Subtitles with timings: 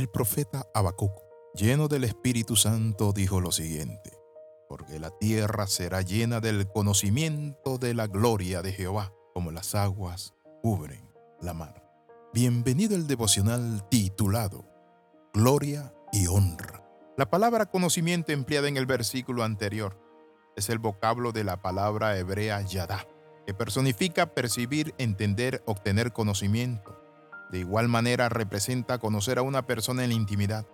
[0.00, 1.12] El profeta Habacuc,
[1.54, 4.18] lleno del Espíritu Santo, dijo lo siguiente:
[4.66, 10.32] Porque la tierra será llena del conocimiento de la gloria de Jehová, como las aguas
[10.62, 11.06] cubren
[11.42, 11.84] la mar.
[12.32, 14.64] Bienvenido al devocional titulado
[15.34, 16.82] Gloria y honra.
[17.18, 20.00] La palabra conocimiento empleada en el versículo anterior
[20.56, 23.06] es el vocablo de la palabra hebrea yadá,
[23.44, 26.99] que personifica percibir, entender, obtener conocimiento.
[27.50, 30.66] De igual manera representa conocer a una persona en la intimidad,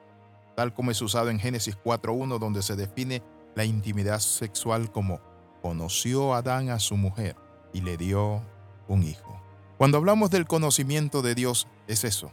[0.57, 3.23] tal como es usado en Génesis 4.1, donde se define
[3.55, 5.21] la intimidad sexual como
[5.63, 7.37] conoció Adán a su mujer
[7.73, 8.43] y le dio
[8.89, 9.41] un hijo.
[9.79, 12.33] Cuando hablamos del conocimiento de Dios, es eso,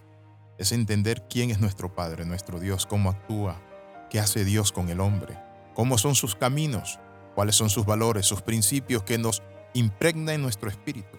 [0.58, 3.62] es entender quién es nuestro Padre, nuestro Dios, cómo actúa,
[4.10, 5.38] qué hace Dios con el hombre,
[5.74, 7.00] cómo son sus caminos,
[7.36, 9.42] cuáles son sus valores, sus principios que nos
[9.74, 11.18] impregna en nuestro espíritu.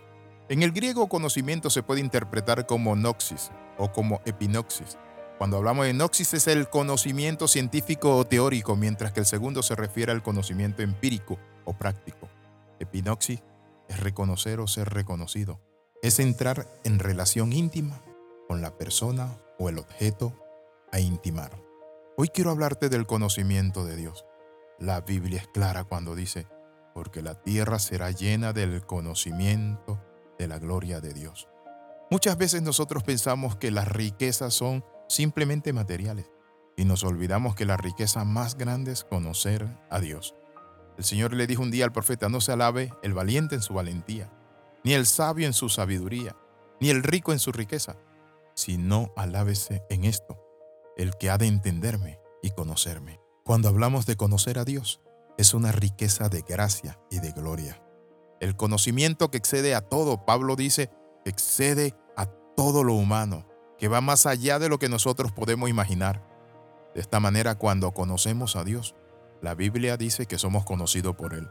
[0.51, 4.99] En el griego conocimiento se puede interpretar como noxis o como epinoxis.
[5.39, 9.75] Cuando hablamos de noxis es el conocimiento científico o teórico, mientras que el segundo se
[9.75, 12.29] refiere al conocimiento empírico o práctico.
[12.79, 13.43] Epinoxis
[13.89, 15.61] es reconocer o ser reconocido.
[16.03, 18.03] Es entrar en relación íntima
[18.47, 20.39] con la persona o el objeto
[20.93, 21.53] a intimar.
[22.19, 24.27] Hoy quiero hablarte del conocimiento de Dios.
[24.79, 26.47] La Biblia es clara cuando dice,
[26.93, 29.99] porque la tierra será llena del conocimiento
[30.39, 31.49] de la gloria de Dios.
[32.11, 36.31] Muchas veces nosotros pensamos que las riquezas son simplemente materiales
[36.77, 40.35] y nos olvidamos que la riqueza más grande es conocer a Dios.
[40.99, 43.75] El Señor le dijo un día al profeta, no se alabe el valiente en su
[43.75, 44.33] valentía,
[44.85, 46.37] ni el sabio en su sabiduría,
[46.81, 47.97] ni el rico en su riqueza,
[48.55, 50.39] sino alábese en esto,
[50.97, 53.21] el que ha de entenderme y conocerme.
[53.45, 55.01] Cuando hablamos de conocer a Dios,
[55.37, 57.84] es una riqueza de gracia y de gloria.
[58.45, 60.91] El conocimiento que excede a todo, Pablo dice,
[61.25, 63.47] excede a todo lo humano,
[63.79, 66.23] que va más allá de lo que nosotros podemos imaginar.
[66.95, 68.95] De esta manera, cuando conocemos a Dios,
[69.41, 71.49] la Biblia dice que somos conocidos por Él.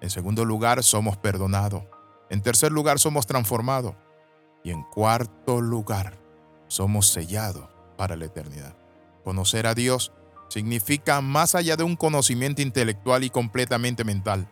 [0.00, 1.84] En segundo lugar, somos perdonados.
[2.30, 3.94] En tercer lugar, somos transformados.
[4.64, 6.18] Y en cuarto lugar,
[6.66, 7.68] somos sellados
[7.98, 8.74] para la eternidad.
[9.22, 10.14] Conocer a Dios
[10.48, 14.48] significa más allá de un conocimiento intelectual y completamente mental.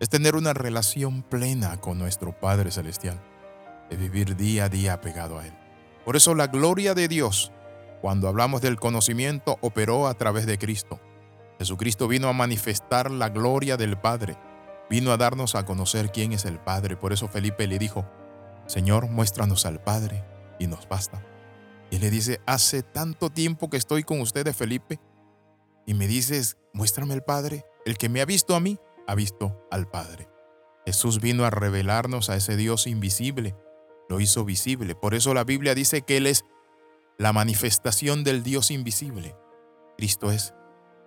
[0.00, 3.20] Es tener una relación plena con nuestro Padre Celestial.
[3.90, 5.52] Es vivir día a día pegado a Él.
[6.04, 7.50] Por eso la gloria de Dios,
[8.00, 11.00] cuando hablamos del conocimiento, operó a través de Cristo.
[11.58, 14.36] Jesucristo vino a manifestar la gloria del Padre.
[14.88, 16.96] Vino a darnos a conocer quién es el Padre.
[16.96, 18.08] Por eso Felipe le dijo,
[18.66, 20.24] Señor, muéstranos al Padre
[20.60, 21.24] y nos basta.
[21.90, 25.00] Y le dice, hace tanto tiempo que estoy con ustedes, Felipe,
[25.86, 27.64] y me dices, muéstrame al Padre.
[27.84, 30.28] El que me ha visto a mí, ha visto al Padre.
[30.86, 33.56] Jesús vino a revelarnos a ese Dios invisible,
[34.08, 34.94] lo hizo visible.
[34.94, 36.44] Por eso la Biblia dice que Él es
[37.18, 39.34] la manifestación del Dios invisible.
[39.96, 40.54] Cristo es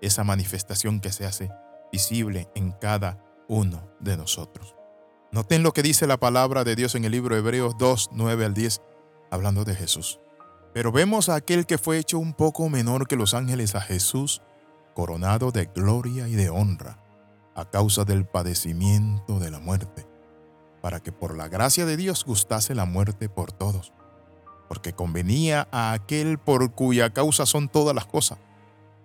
[0.02, 1.50] esa manifestación que se hace
[1.92, 4.76] visible en cada uno de nosotros.
[5.32, 8.46] Noten lo que dice la palabra de Dios en el libro de Hebreos 2, 9
[8.46, 8.82] al 10,
[9.30, 10.20] hablando de Jesús.
[10.74, 14.42] Pero vemos a aquel que fue hecho un poco menor que los ángeles, a Jesús,
[14.94, 17.01] coronado de gloria y de honra,
[17.56, 20.08] a causa del padecimiento de la muerte,
[20.82, 23.94] para que por la gracia de Dios gustase la muerte por todos,
[24.68, 28.40] porque convenía a aquel por cuya causa son todas las cosas,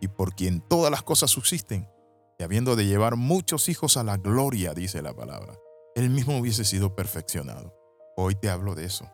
[0.01, 1.89] y por quien todas las cosas subsisten,
[2.39, 5.55] y habiendo de llevar muchos hijos a la gloria, dice la palabra,
[5.95, 7.75] él mismo hubiese sido perfeccionado.
[8.17, 9.11] Hoy te hablo de eso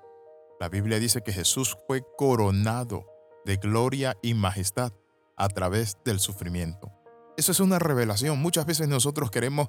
[0.62, 3.04] la Biblia dice que Jesús fue coronado
[3.44, 4.92] de gloria y majestad
[5.36, 6.92] a través del sufrimiento.
[7.36, 8.38] Eso es una revelación.
[8.38, 9.68] Muchas veces nosotros queremos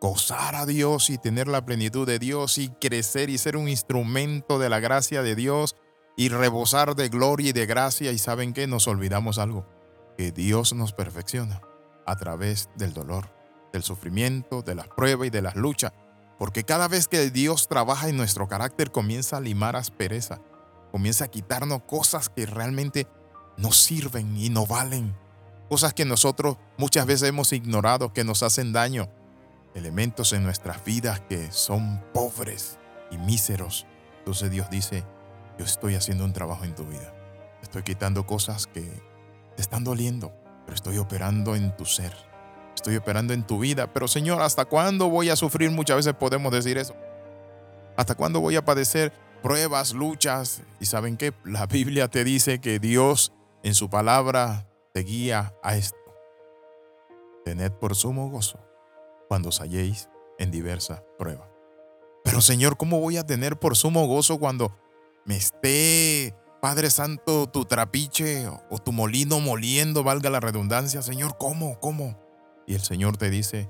[0.00, 4.58] gozar a Dios y tener la plenitud de Dios y crecer y ser un instrumento
[4.58, 5.76] de la gracia de Dios
[6.16, 8.12] y rebosar de gloria y de gracia.
[8.12, 9.66] Y saben que nos olvidamos algo,
[10.16, 11.60] que Dios nos perfecciona
[12.06, 13.32] a través del dolor,
[13.72, 15.92] del sufrimiento, de las pruebas y de las luchas.
[16.38, 20.40] Porque cada vez que Dios trabaja en nuestro carácter comienza a limar aspereza,
[20.90, 23.06] comienza a quitarnos cosas que realmente
[23.56, 25.14] no sirven y no valen,
[25.72, 29.08] cosas que nosotros muchas veces hemos ignorado, que nos hacen daño,
[29.74, 32.78] elementos en nuestras vidas que son pobres
[33.10, 33.86] y míseros.
[34.18, 35.02] Entonces Dios dice,
[35.58, 37.14] yo estoy haciendo un trabajo en tu vida.
[37.62, 38.82] Estoy quitando cosas que
[39.56, 40.30] te están doliendo,
[40.66, 42.12] pero estoy operando en tu ser
[42.74, 43.90] estoy esperando en tu vida.
[43.94, 45.70] Pero Señor, ¿hasta cuándo voy a sufrir?
[45.70, 46.94] Muchas veces podemos decir eso.
[47.96, 49.10] ¿Hasta cuándo voy a padecer
[49.42, 50.60] pruebas, luchas?
[50.80, 53.32] Y saben que la Biblia te dice que Dios
[53.62, 55.96] en su palabra te guía a esto.
[57.44, 58.58] Tened por sumo gozo
[59.28, 60.08] cuando os halléis
[60.38, 61.48] en diversas pruebas.
[62.24, 64.76] Pero Señor, ¿cómo voy a tener por sumo gozo cuando
[65.24, 71.80] me esté Padre Santo, tu trapiche o tu molino moliendo, valga la redundancia, Señor, ¿cómo?
[71.80, 72.16] ¿Cómo?
[72.68, 73.68] Y el Señor te dice,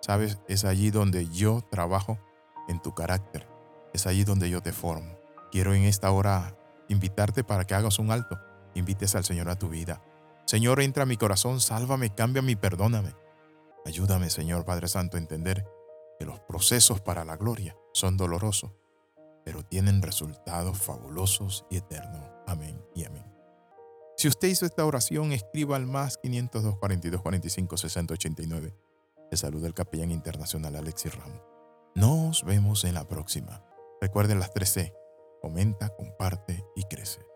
[0.00, 2.18] sabes, es allí donde yo trabajo
[2.66, 3.46] en tu carácter,
[3.92, 5.18] es allí donde yo te formo.
[5.52, 6.56] Quiero en esta hora
[6.88, 8.38] invitarte para que hagas un alto,
[8.74, 10.02] invites al Señor a tu vida.
[10.50, 13.14] Señor, entra a mi corazón, sálvame, cámbiame y perdóname.
[13.86, 15.64] Ayúdame, Señor Padre Santo, a entender
[16.18, 18.72] que los procesos para la gloria son dolorosos,
[19.44, 22.28] pero tienen resultados fabulosos y eternos.
[22.48, 23.32] Amén y amén.
[24.16, 28.76] Si usted hizo esta oración, escriba al más 502 42 45 60 89.
[29.30, 31.42] Le saluda el capellán internacional Alexis Ramos.
[31.94, 33.64] Nos vemos en la próxima.
[34.00, 34.92] Recuerden las 3C.
[35.40, 37.29] Comenta, comparte y crece.